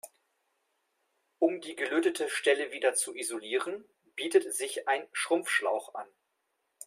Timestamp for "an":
5.93-6.07